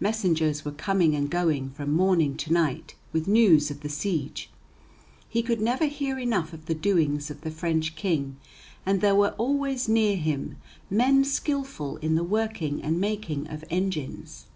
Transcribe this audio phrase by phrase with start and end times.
[0.00, 4.50] Messengers were coming and going from morning to night with news of the siege
[5.28, 8.36] he could never hear enough of the doings of the French King
[8.84, 10.56] and there were always near him
[10.90, 14.46] men skilful in the working and making of engines.